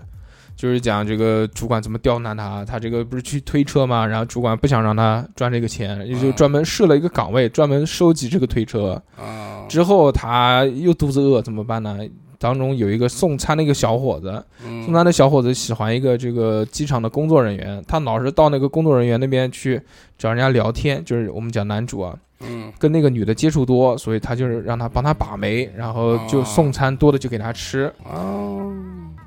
[0.56, 9.02] 就是讲这个主管怎么刁难他，他这个不是去推车嘛，然后主管不想让他赚这个钱，也就专门设了一个岗位，专门收集这个推车。
[9.16, 11.98] 啊，之后他又肚子饿怎么办呢？
[12.38, 19.80] 当中有一个送餐的一个小伙子，送嗯餐的小伙子喜欢一个这个机场的工作人员，他老是到那个工作人员那边去
[20.18, 27.92] 找人家聊天，就是我们讲男主啊，嗯跟那个女的接触多，所以他就是让他帮他把媒，然后就送餐多的就给他吃。
[28.04, 28.16] 啊，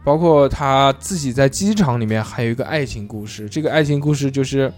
[0.03, 4.71] 包括他自己在机场里面还有一个爱情故事，这个爱情故事就是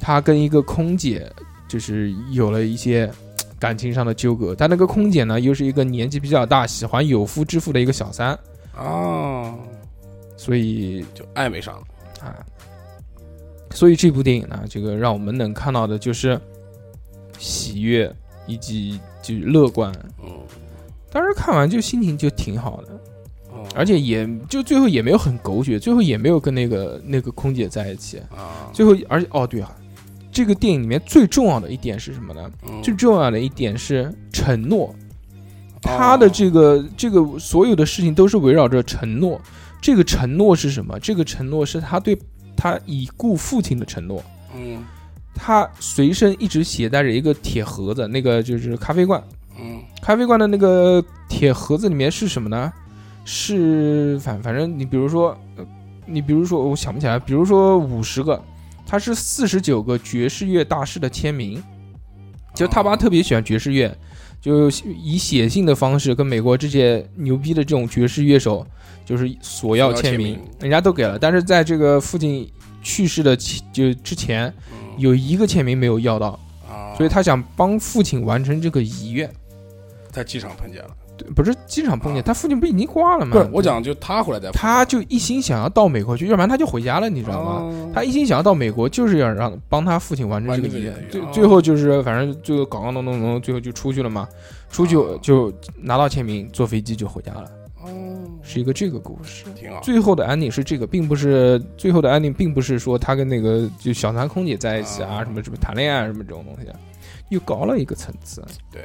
[0.00, 1.30] 他跟一个空姐
[1.68, 3.10] 就是有了一些
[3.58, 8.38] 感情上的纠葛，但那个空姐呢又是一个年纪比较大、喜欢有夫之妇的一个小三，
[8.74, 9.54] 啊，
[10.36, 11.82] 所以就暧昧上了。
[12.20, 12.34] 啊，
[13.70, 16.40] 所以这部电影呢，这个让我们能看到的就是
[17.38, 18.14] 喜悦
[18.46, 19.92] 以及就是乐观。
[20.22, 20.30] 嗯，
[21.10, 22.92] 当时看完就心情就挺好的，
[23.50, 28.18] 哦而且也就最后也没有很狗血，最后也没有跟那个那个空姐在一起。
[28.30, 29.74] 啊，最后，而且哦对啊，
[30.30, 32.50] 这个电影里面最重要的一点是什么呢？
[32.68, 34.94] 嗯最重要的一点是承诺。
[35.82, 39.40] 他的这个这个所有的事情都是围绕着承诺。
[39.80, 40.98] 这个承诺是什么？
[40.98, 42.18] 这个承诺是他对
[42.56, 44.20] 他已故父亲的承诺。
[44.56, 44.82] 嗯
[45.36, 49.22] 他随身一直携带着一个铁盒子，那个就是咖啡罐，
[49.60, 49.80] 嗯。
[50.02, 52.72] 咖啡罐的那个铁盒子里面是什么呢？
[53.24, 55.66] 是反反正你比如说，呃
[56.06, 58.40] 你比如说我想不起来，比如说五十个，
[58.86, 61.60] 他是四十九个爵士乐大师的签名，
[62.54, 63.92] 就他爸特别喜欢爵士乐，
[64.40, 64.70] 就
[65.02, 68.64] 以写信的方式跟美国这些牛逼的这种爵士乐手，
[69.04, 72.48] 就是索要签名人家都给了，但是在这个父亲
[72.80, 79.30] 去世的期就之前，嗯有一个签名没有要到，啊，所以他想帮父亲完成这个遗愿。
[80.10, 80.90] 在机场碰见了。
[81.18, 83.32] 对不是机场碰见，他父亲不已经挂了吗？
[83.32, 87.52] 不是我讲，就他回来再他就一心想要到美国去，要不然他就回家了，你知道吗？
[87.62, 94.28] 哦他一心想要到美国，就是要让帮他父亲完成这个遗愿最最后就是反正就搞搞弄弄弄，最后就出去了嘛。
[94.70, 97.55] 出去哦就拿到签名，坐飞机就回家了，哦，
[98.42, 99.44] 是一个这个故事。
[99.54, 99.80] 挺好。
[99.80, 106.70] 最后的 ending 是这个，并不是最后的 ending，并不是说他跟那个就小三空姐在一起啊，啊什么什么谈恋爱啊什么这种东西，
[107.30, 108.44] 又高了一个层次。
[108.70, 108.82] 对，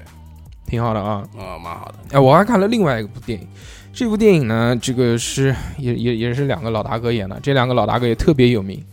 [0.65, 1.27] 挺好的啊。
[1.37, 1.95] 啊，蛮好的。
[2.17, 3.47] 哎，我还看了另外一部电影，
[3.93, 8.83] 这部电影呢，这个是也也也是两个老大哥演的，这两个老大哥也特别有名，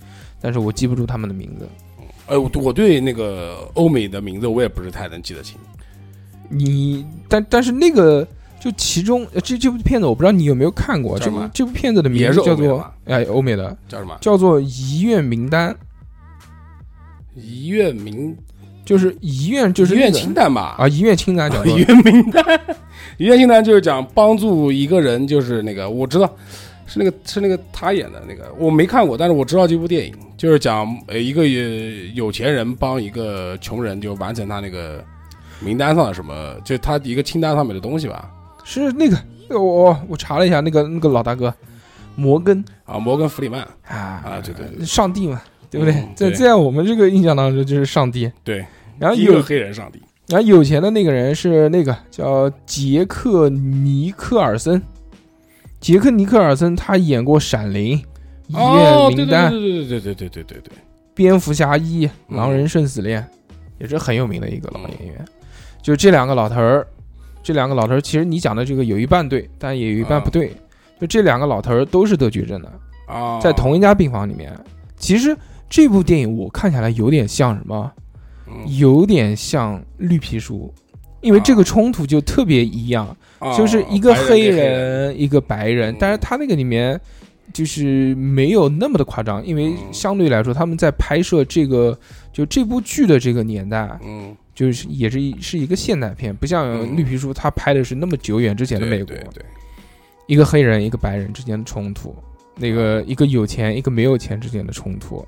[0.40, 1.68] 但是我记不住他们的名字。
[2.26, 5.58] 哎，我我对那个欧美的名字我也不是太能记得清。
[6.50, 8.26] 你但但是那个
[8.60, 14.16] 就其中呃这这部片子我不知道你有没有看过，这部这部片子的名字叫做哎欧美的叫什么？
[14.20, 15.70] 叫做《遗愿名单》，
[17.36, 18.36] 遗愿名，
[18.84, 20.74] 就是遗愿就是遗愿清单吧？
[20.76, 22.42] 啊遗愿清单叫 遗愿名单，
[23.16, 26.28] 遗愿清单就是讲帮助一个人，就是那个我知道
[26.86, 31.46] 是那个是那个他演的那个，我没看过，但是我知道这部电影，就是讲呃一个呃
[32.14, 35.04] 有钱人帮一个穷人就完成他那个
[35.60, 38.28] 名单上的什么，就他一个清单上面的东西吧。
[38.64, 39.16] 是那个
[39.50, 41.52] 我我我查了一下那个那个老大哥
[42.16, 45.40] 摩根啊，摩根弗里曼，啊啊对对对上帝嘛，
[45.70, 46.08] 对不对嗯？
[46.16, 48.30] 对在在我们这个印象当中就是上帝。
[48.42, 48.64] 对，
[48.98, 50.00] 然后有第一个黑人上帝。
[50.28, 54.82] 然后有钱的那个人是那个叫杰克尼克尔森，
[55.80, 57.96] 杰克尼克尔森他演过《闪灵》
[58.48, 60.72] 《遗哦，对对愿名单》对对对对对对对对对，
[61.14, 63.22] 蝙蝠侠一》《嗯狼人生死恋》，
[63.78, 65.24] 也是很有名的一个老演员。
[65.80, 66.86] 就这两个老头儿，
[67.42, 70.52] 这两个老头儿，其实你讲的这个有一半对，但也有一半不对。
[71.00, 72.72] 就这两个老头儿都是得绝症的，
[73.06, 74.52] 啊，在同一家病房里面。
[74.96, 75.36] 其实
[75.70, 77.92] 这部电影我看下来有点像什么？
[78.50, 80.72] 嗯有点像绿皮书，
[81.20, 86.98] 因为这个冲突就特别一样，啊就是一个黑人一个白人嗯，但是他那个里面
[87.52, 91.96] 就是没有那么的夸张，因为嗯相对来说他们在拍摄这个
[92.32, 96.96] 就这部剧的这个年代，嗯，就是也是一是一个现代片，不像嗯。
[96.96, 99.28] 绿皮书他拍的是那么久远之前的美国对，对。
[99.34, 99.44] 对，
[100.26, 102.12] 一个黑人一个白人之间的冲突，
[102.56, 105.24] 那个一个有钱一个没有钱之间的冲突，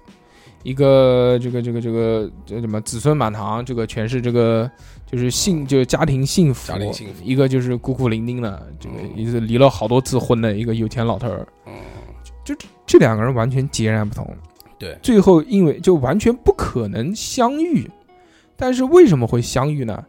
[0.65, 4.69] 一个这个这个这个这什么子孙满堂，这个全是这个
[5.07, 8.89] 就是幸就是家庭幸福，家庭幸福一个就是孤苦伶仃的，这
[9.31, 11.73] 个离了好多次婚的一个有钱老头儿，嗯，
[12.85, 14.29] 这两个人完全截然不同。
[14.77, 17.89] 对，最后因为就完全不可能相遇，
[18.61, 20.05] 但是为什么会相遇呢？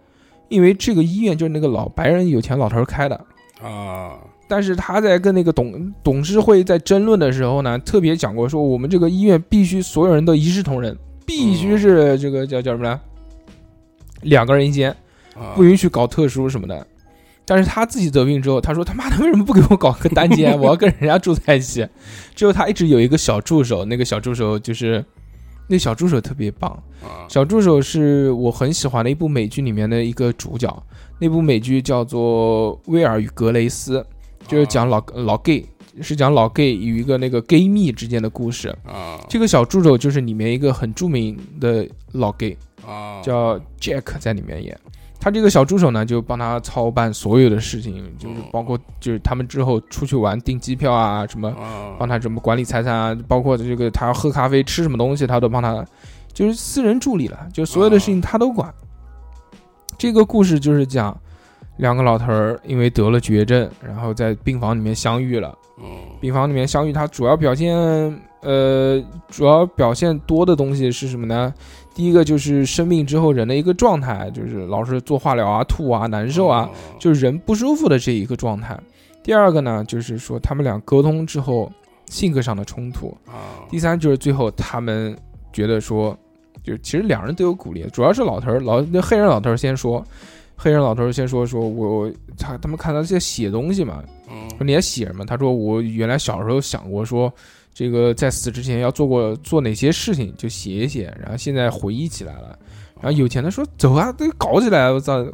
[0.50, 3.16] 因为这个医院就是那个老白人有钱老头儿开的，
[3.64, 4.18] 啊，
[4.50, 13.00] 但是他在跟那个董董事会在争论的时候呢，特别讲过说，我们这个医院必须所有人都一视同仁，必须是这个叫叫什么呢？
[14.24, 14.92] 两个人一间，
[15.34, 16.86] 啊不允许搞特殊什么的。
[17.46, 20.56] 但是他自己得病之后，他说他妈的为什么不给我搞个单间？
[20.60, 21.88] 我要跟人家住在一起。
[22.36, 25.04] 之后他一直有一个小助手，那个小助手就是
[25.72, 26.70] 那小助手特别棒，
[27.02, 30.84] 啊小助手是我很喜欢的一部美剧里面的一个主角，
[31.18, 34.00] 那部美剧叫做《威尔与格雷斯》，
[34.50, 35.66] 就是讲老老 gay，
[36.02, 38.68] 是讲老 gay 与一个那个 gay 蜜之间的故事。
[38.86, 44.78] 啊这个小助手就是里面一个很著名的老 gay，啊，叫 Jack，在里面演。
[45.22, 55.86] 他这个小助手呢，就帮他操办所有的事情，就是包括就是他们之后出去玩订机票啊，什么啊帮他怎么管理财产啊，包括这个他要喝咖啡吃什么东西，他都帮他，
[56.34, 58.74] 就是私人助理了，就所有的事情他都管。
[59.96, 61.16] 这个故事就是讲
[61.78, 65.56] 两个老头儿因为得了绝症，然后在病房里面相遇了。
[65.78, 65.86] 嗯
[66.20, 67.76] 病房里面相遇，他主要表现
[68.42, 71.54] 呃，主要表现多的东西是什么呢？
[71.94, 78.80] 第一个就是生病之后人的一个状态，就是老是做化疗啊、吐啊、难受啊，就是人不舒服的这一个状态。
[79.22, 81.72] 第二个呢，就是说他们俩沟通之后
[82.08, 83.16] 性格上的冲突。
[83.28, 85.16] 啊第三就是最后他们
[85.54, 86.18] 觉得说，
[86.64, 90.04] 就其实两人都有鼓励，主要是老头儿老那黑人老头儿先说，
[90.56, 95.26] 黑人老头儿先说说我他他们看他在写东西嘛，嗯说你在写什么？
[95.26, 97.32] 他说我原来小时候想过说，
[97.74, 102.58] 这个在死之前要做过做哪些事情，就写一写，然后现在回忆起来了。
[103.02, 105.26] 然后有钱的说走啊，都搞起来，我操，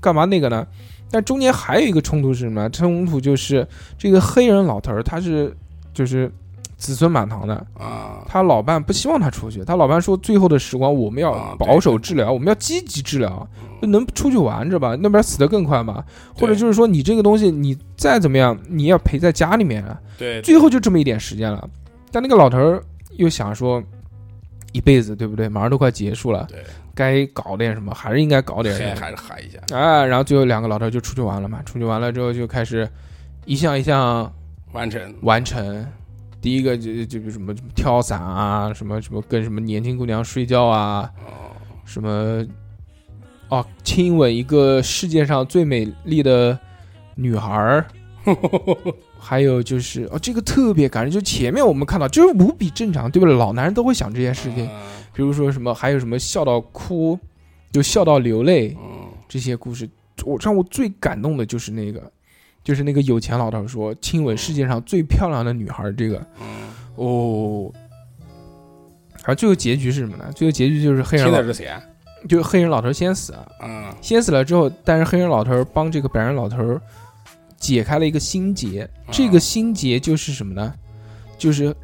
[0.00, 0.66] 干嘛那个呢？
[1.10, 2.68] 但中间还有一个冲突是什么？
[2.68, 3.66] 冲突就是
[3.96, 5.52] 这个黑人老头儿，他是
[5.94, 6.30] 就是
[6.78, 13.46] 子孙满堂的，啊，他老伴不希望他出去，他老伴说最后的时光我们要啊保守治疗，我们要积极治疗，
[13.80, 16.04] 不能出去玩着吧，那边死得更快嘛。
[16.34, 21.68] 或者就是说你这个东西你再怎么样，你要陪在家里面啊，对，最后就这么一点时间了。
[22.12, 22.82] 但那个老头儿
[23.16, 23.82] 又想说，
[24.70, 25.48] 一辈子对不对？
[25.48, 26.62] 马上都快结束了，对，
[26.94, 30.06] 该搞点什么还是应该搞点嗨什么还是嗨一下，啊。
[30.06, 32.88] 然后最后两个老头就出去玩了嘛，出去玩了之后就开始
[33.46, 34.32] 一项一项
[34.70, 35.84] 完成，完成。
[36.40, 41.50] 第一个就就就什么跳伞啊，什么什么跟什么年轻姑娘睡觉啊，哦，
[41.84, 42.46] 什么
[43.48, 46.56] 哦亲吻一个世界上最美丽的
[47.16, 47.86] 女孩儿，
[49.18, 53.34] 还有就是哦这个特别感人，就前面我们看到就是无比正常，对不对？
[53.36, 54.82] 老男人都会想这些事情，啊
[55.12, 57.18] 比如说什么还有什么笑到哭，
[57.72, 59.90] 就笑到流泪嗯，这些故事，
[60.24, 62.12] 我让我最感动的就是那个。
[62.62, 67.72] 就是那个有钱老头说亲吻世界上最漂亮的女孩，这个嗯，哦，
[69.24, 70.30] 而最后结局是什么呢？
[70.34, 71.82] 最后结局就是黑人老听的，是谁啊？
[72.28, 76.78] 就是黑人老头先死啊，嗯，先死了之后，但是黑人老头帮这个白人老头
[77.56, 80.74] 解开了一个心结，这个心结就是什么呢？
[81.38, 81.74] 就是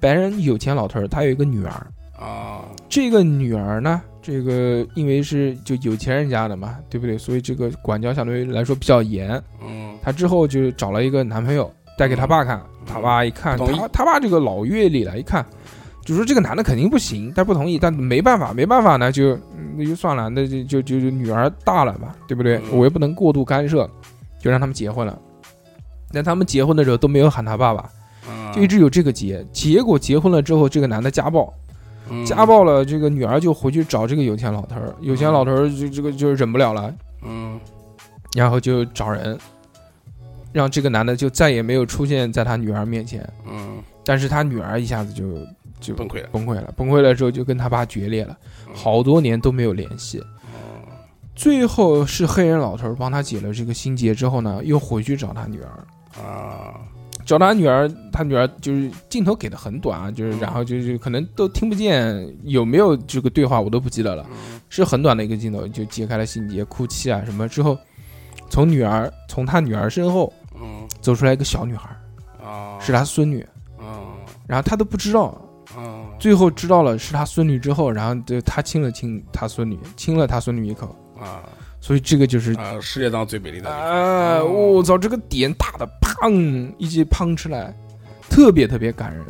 [0.00, 1.86] 白人有钱老头他有一个女儿，
[2.16, 7.16] 啊，这个女儿呢，这个因为是就有钱人家的嘛，对不对？
[7.16, 9.40] 所以这个管教相对于来说比较严。
[9.62, 15.46] 嗯，她之后就找了一个男朋友带给她爸看，他爸一看，不同意他他爸这个老阅历了，一看
[16.04, 22.56] 就说这个男的肯定不行，但不同意，但没办法，没办法呢，就嗯那就算了，那就就就就女儿大了嘛，对不对？
[22.56, 23.88] 嗯我又不能过度干涉，
[24.40, 25.16] 就让他们结婚了。
[26.12, 27.88] 但他们结婚的时候都没有喊他爸爸，
[28.28, 29.46] 嗯就一直有这个结。
[29.52, 31.52] 结果结婚了之后，这个男的家暴，
[32.10, 32.24] 嗯。
[32.24, 37.58] 家，暴了，这个女儿就回去找这个有钱老头儿，有钱老头儿就这个就忍不了了，嗯，
[38.34, 39.38] 然后就找人，
[40.52, 43.28] 让这个男的就再也没有出现在他女儿面前。
[43.46, 45.24] 嗯，但是他女儿一下子就
[45.80, 48.36] 就崩溃了，崩溃了，崩溃了之后就跟他爸决裂了，
[48.72, 50.22] 好多年都没有联系。
[51.34, 56.80] 最后是黑人老头儿帮他解了这个心结之后呢，又回去找他女儿，啊，
[57.26, 64.24] 找他女儿，他女儿就是镜头给的很短啊，就是然后就是可能都听不见有没有这个对话我都不记得了，
[64.68, 67.76] 是很短的一个镜头，就揭开了心结，哭泣啊什么之后，
[68.48, 71.90] 从女儿从他女儿身后嗯，走出来一个小女孩，
[72.42, 73.44] 啊，是他孙女，
[73.80, 74.14] 嗯，
[74.46, 75.36] 然后他都不知道，
[75.76, 81.42] 嗯，最后知道了是他孙女之后，然后就他亲了亲他孙女，亲了他孙女一口，啊，
[81.80, 87.74] 所以这个就是啊，世界上最美丽的地方，啊，哦我操，这个点打的砰一记砰出来，
[88.28, 89.24] 特别特别感人。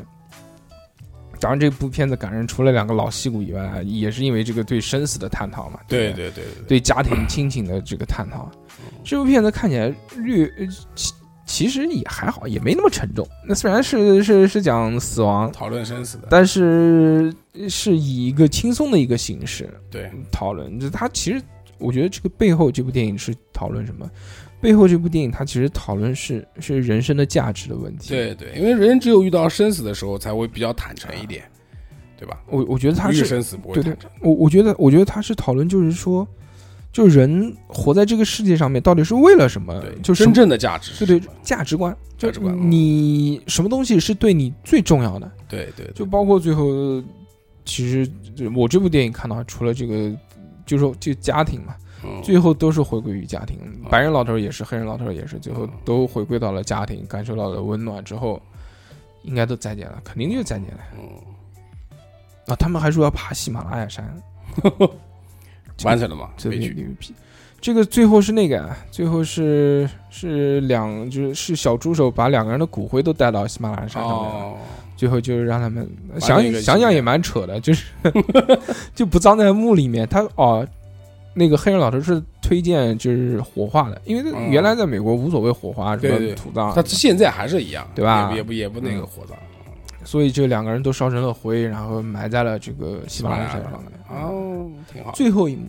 [1.39, 8.51] 当然，这部片子感人，除了两个老戏骨以外，也是因为这个对生死的探讨嘛，对不对对对，对家庭亲情的这个探讨。
[9.05, 11.13] 这部片子看起来略呃其
[11.45, 13.29] 其实也还好，也没那么沉重。
[13.47, 17.33] 那虽然是是是讲死亡，讨论生死的，但是
[17.69, 20.81] 是以一个轻松的一个形式对，讨论。
[20.81, 21.43] 就它其实，
[21.79, 24.11] 我觉得这个背后这部电影是讨论什么？
[24.61, 28.09] 背后这部电影它其实讨论是是人生的价值的问题。
[28.09, 31.45] 对对，因为人只有遇到生死的时候才会比较坦诚一点，
[32.17, 32.41] 对吧？
[32.49, 36.27] 我我觉得他是生死不会对对坦诚，我我觉得我觉得他是讨论就是说，
[36.91, 39.79] 就人活在这个世界上面到底是为了什么？
[39.83, 45.31] 对，就真正的价值是对对价值观，价值观嗯你什么东西是对你最重要的？
[45.47, 47.03] 对对，就包括最后，
[47.67, 48.11] 其实
[48.55, 50.11] 我这部电影看到，除了这个，
[50.67, 53.59] 就说就家庭嘛，嗯最后都是回归于家庭。
[53.89, 58.41] 白人老头也是，黑人老头也是，最后嗯都回归到了家庭，感受到了温暖之后，
[59.23, 60.81] 应该都再见了，肯定就再见了。
[60.99, 61.09] 嗯，
[62.49, 64.05] 啊，他们还说要爬喜马拉雅山，
[65.85, 66.31] 完成了吗？
[67.59, 74.57] 这个最后是那个，最后是是两就是是小助手把两个人的骨灰都带到喜马拉雅山上面了。
[74.97, 75.89] 哦，最后就是让他们
[76.19, 77.87] 想想想也蛮扯的，就是
[78.95, 80.09] 就不葬在墓里面。
[80.09, 80.67] 他哦，
[81.35, 89.37] 那个黑人老头是推荐就是火化的，因为嗯原来在美国无所谓火化什么对对土葬，他现在还是一样，对吧也不也不那个火葬，
[90.05, 93.93] 所以就两个人都烧成了灰，然后埋在了这个喜马拉雅山上面。
[94.09, 95.13] 哦，挺好。
[95.13, 95.69] 最后一幕，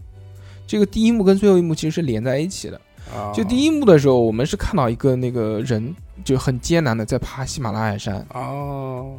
[0.66, 2.80] 这个第一幕跟最后一幕其实是连在一起的。
[3.16, 9.16] 啊就第一幕的时候，我们是看到一个那个人就很艰难的在爬喜马拉雅山，哦，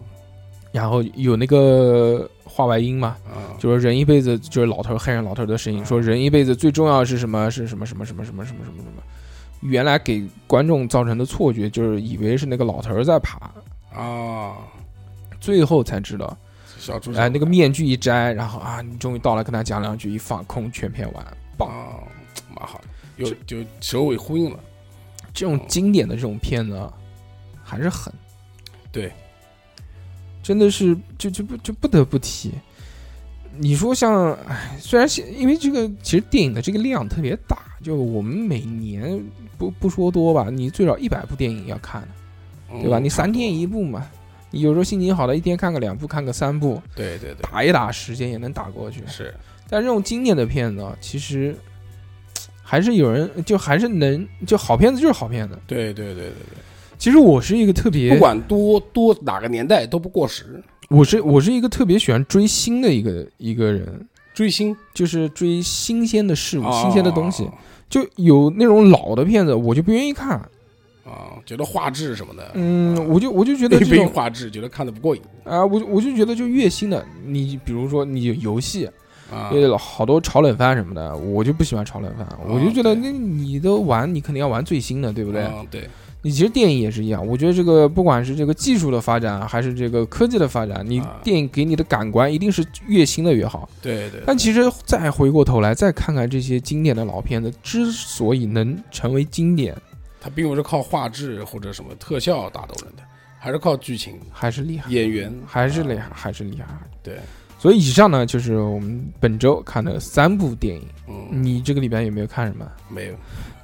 [0.72, 7.50] 然后有那个话外音嘛，啊就说人一辈子就是老头儿黑人老头儿的声音，说人一辈子最重要是什么？
[7.50, 9.02] 是什么什么什么什么什么什么什么？
[9.60, 13.50] 原来给观众造成的错觉就是以为是那个老头儿在爬，
[13.92, 14.54] 啊，
[15.40, 16.36] 最后才知道，
[17.16, 21.24] 哎，那个面具一摘，然后啊，你终于到了，跟他讲两句，一放空，全片完，
[21.56, 21.68] 棒！
[23.24, 24.58] 啊，蛮好的，有就首尾呼应了。
[25.34, 26.92] 这种经典的这种片子啊，
[27.62, 28.12] 还是很，
[28.90, 29.12] 对，
[30.42, 32.52] 真的是就就不就不得不提。
[33.60, 39.22] 你说像，哎，虽然现因为这个其实电影的这个量特别大，就我们每年
[39.56, 42.08] 不不说多吧，你最少一百部电影要看的，
[42.80, 42.98] 对吧？
[42.98, 44.06] 嗯你三天一部嘛，
[44.50, 49.02] 你有时候心情好的一天看个两部，看个三部，对对对，打一打时间也能打过去。
[49.06, 49.34] 是
[49.68, 51.56] 但这种经典的片子啊，其实
[52.70, 55.58] 还是有人就还是能就好片子就是好片子。
[55.66, 56.58] 对对对对对，
[56.98, 60.62] 其实我是一个特别不管多多哪个年代都不过时。
[60.90, 67.48] 我是我是一个特别喜欢追星的一个一个人，追星，就是追新鲜的事物、哦新鲜的东西。
[67.88, 70.32] 就有那种老的片子，我就不愿意看。
[71.06, 78.86] 啊，觉得画质什么的，嗯，我就我就觉得一杯这种画质觉得看的不过瘾啊，我就我就觉得就越新的，你比如说你游戏，
[79.32, 79.50] 啊。
[79.52, 85.42] 有好多炒冷饭什么的，我就不喜欢炒冷饭，我就觉得那你都玩，你肯定要玩最新的，对不对？
[85.44, 85.88] 嗯对，
[86.22, 93.68] 你其实电影也是一样，我觉得这个不管是这个技术的发展，还是这个科技的发展，你啊电影给你的感官一定是越新的越好。
[93.80, 99.76] 对对，但其实再回过头来再看看这些经典的老片子，之所以能成为经典，
[100.20, 103.02] 它并不是靠画质或者什么特效打动人的，
[103.38, 106.66] 还是靠剧情、还是厉害，演员，还是厉害啊。，还是厉害。
[107.02, 107.18] 对，
[107.58, 110.82] 所以以上呢，就是我们本周看的三部电影。
[111.08, 112.64] 嗯，你这个礼拜有没有看什么？
[112.88, 113.14] 没有。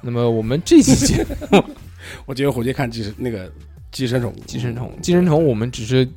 [0.01, 1.63] 那么我们这期节目
[2.27, 3.51] 我今天回去看寄生那个
[3.91, 6.07] 寄生虫，寄生虫，寄生虫，我们只是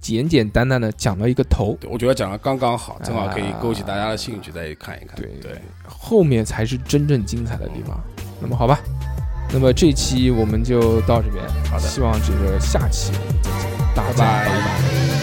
[0.00, 5.16] 简简单单的讲了一个头，对，我觉得讲的刚刚好，正好可以勾起大家的兴趣，再看一看。
[5.16, 7.98] 对对，后面才是真正精彩的地方。
[8.40, 8.78] 那么好吧，
[9.50, 15.15] 那么这期我们就到这边，好的希望这个下期我们再见，大家拜拜拜拜